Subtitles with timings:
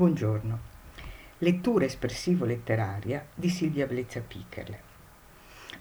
[0.00, 0.58] Buongiorno.
[1.40, 4.80] Lettura espressivo-letteraria di Silvia Blezza Piccherle.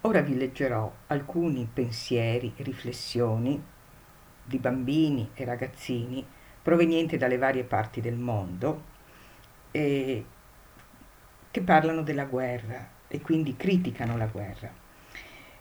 [0.01, 3.63] Ora vi leggerò alcuni pensieri, riflessioni
[4.43, 6.25] di bambini e ragazzini
[6.61, 8.84] provenienti dalle varie parti del mondo
[9.71, 10.25] eh,
[11.49, 14.70] che parlano della guerra e quindi criticano la guerra.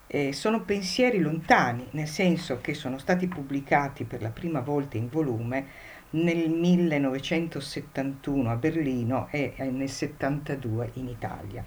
[0.09, 5.09] Eh, sono pensieri lontani, nel senso che sono stati pubblicati per la prima volta in
[5.09, 5.67] volume
[6.11, 11.65] nel 1971 a Berlino e nel 72 in Italia.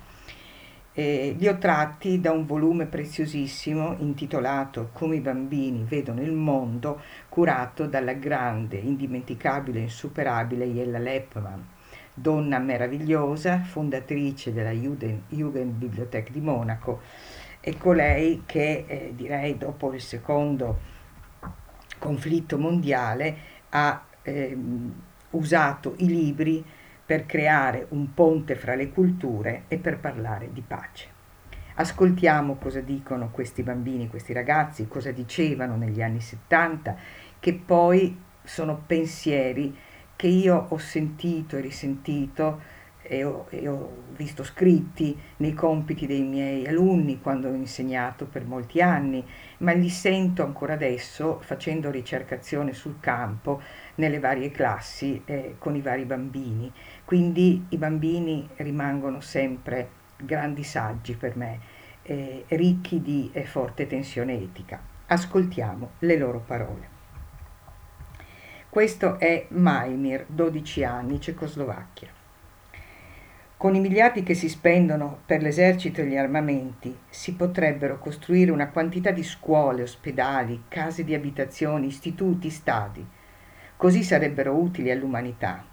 [0.94, 7.02] Eh, li ho tratti da un volume preziosissimo intitolato Come i bambini vedono il mondo,
[7.30, 11.62] curato dalla grande, indimenticabile e insuperabile Jella Leppmann,
[12.14, 17.00] donna meravigliosa, fondatrice della Jugend, Jugendbibliothek di Monaco
[17.62, 20.90] e colei che eh, direi dopo il secondo
[22.00, 23.38] conflitto mondiale
[23.70, 24.94] ha ehm,
[25.32, 26.64] usato i libri
[27.06, 31.20] per creare un ponte fra le culture e per parlare di pace.
[31.76, 36.96] Ascoltiamo cosa dicono questi bambini, questi ragazzi, cosa dicevano negli anni 70,
[37.40, 39.76] che poi sono pensieri
[40.16, 42.62] che io ho sentito e risentito
[43.04, 48.46] e ho, e ho, visto scritti nei compiti dei miei alunni quando ho insegnato per
[48.46, 49.26] molti anni,
[49.60, 53.62] ma li sento ancora adesso facendo ricercazione sul campo
[53.96, 56.72] nelle varie classi eh, con i vari bambini.
[57.04, 61.60] Quindi i bambini rimangono sempre grandi saggi per me,
[62.04, 64.80] eh, ricchi di eh, forte tensione etica.
[65.08, 67.00] Ascoltiamo le loro parole.
[68.70, 72.21] Questo è Maimir, 12 anni, Cecoslovacchia.
[73.62, 78.70] Con i miliardi che si spendono per l'esercito e gli armamenti si potrebbero costruire una
[78.70, 83.06] quantità di scuole, ospedali, case di abitazione, istituti, stadi.
[83.78, 85.64] Così sarebbero utili all'umanità.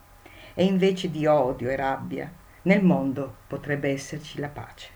[0.52, 2.30] E invece di odio e rabbia,
[2.64, 4.90] nel mondo potrebbe esserci la pace.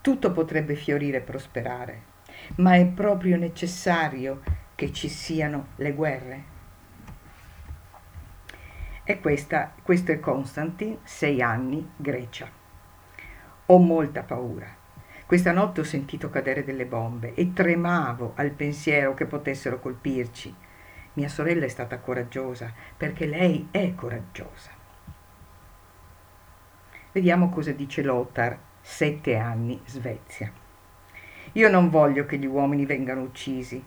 [0.00, 2.02] Tutto potrebbe fiorire e prosperare,
[2.58, 4.40] ma è proprio necessario
[4.76, 6.53] che ci siano le guerre?
[9.06, 12.48] E questa, questo è Constantin, sei anni, Grecia.
[13.66, 14.66] Ho molta paura.
[15.26, 20.54] Questa notte ho sentito cadere delle bombe e tremavo al pensiero che potessero colpirci.
[21.14, 24.70] Mia sorella è stata coraggiosa perché lei è coraggiosa.
[27.12, 30.50] Vediamo cosa dice Lothar, sette anni, Svezia.
[31.52, 33.84] Io non voglio che gli uomini vengano uccisi,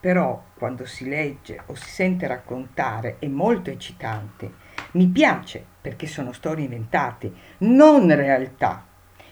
[0.00, 4.66] però quando si legge o si sente raccontare è molto eccitante.
[4.92, 8.86] Mi piace perché sono storie inventate, non realtà.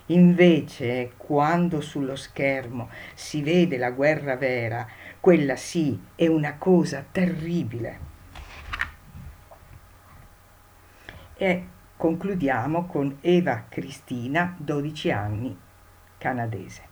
[0.06, 4.86] Invece, quando sullo schermo si vede la guerra vera,
[5.20, 8.14] quella sì è una cosa terribile.
[11.36, 11.66] E
[11.96, 15.58] concludiamo con Eva Cristina, 12 anni,
[16.18, 16.82] canadese.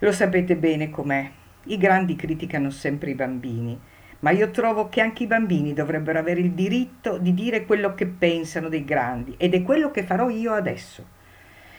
[0.00, 1.30] Lo sapete bene com'è
[1.66, 3.78] i grandi criticano sempre i bambini,
[4.20, 8.06] ma io trovo che anche i bambini dovrebbero avere il diritto di dire quello che
[8.06, 11.04] pensano dei grandi ed è quello che farò io adesso.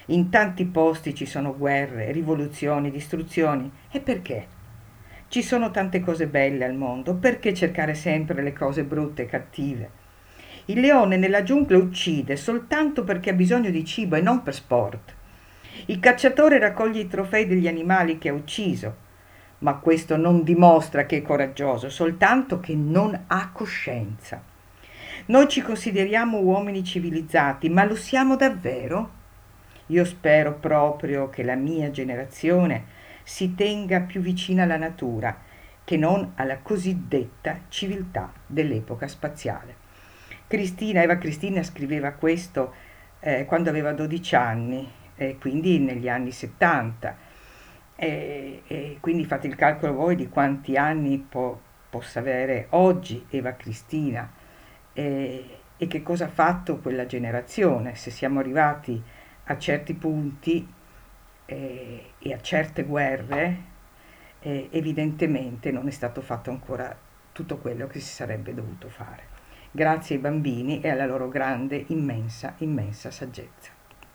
[0.08, 3.70] In tanti posti ci sono guerre, rivoluzioni, distruzioni.
[3.92, 4.48] E perché?
[5.28, 9.90] Ci sono tante cose belle al mondo, perché cercare sempre le cose brutte e cattive?
[10.66, 15.16] Il leone nella giungla uccide soltanto perché ha bisogno di cibo e non per sport.
[15.88, 19.06] Il cacciatore raccoglie i trofei degli animali che ha ucciso
[19.60, 24.42] ma questo non dimostra che è coraggioso, soltanto che non ha coscienza.
[25.28, 29.16] Noi ci consideriamo uomini civilizzati, ma lo siamo davvero?
[29.88, 35.46] Io spero proprio che la mia generazione si tenga più vicina alla natura
[35.84, 39.76] che non alla cosiddetta civiltà dell'epoca spaziale.
[40.46, 42.74] Cristina, Eva Cristina scriveva questo
[43.20, 47.27] eh, quando aveva 12 anni, eh, quindi negli anni 70
[48.00, 51.60] e, e quindi fate il calcolo voi di quanti anni po,
[51.90, 54.32] possa avere oggi Eva Cristina
[54.94, 59.02] e, e che cosa ha fatto quella generazione, se siamo arrivati
[59.46, 60.72] a certi punti
[61.46, 63.58] eh, e a certe guerre,
[64.42, 66.96] eh, evidentemente non è stato fatto ancora
[67.32, 69.36] tutto quello che si sarebbe dovuto fare.
[69.72, 73.77] Grazie ai bambini e alla loro grande, immensa, immensa saggezza.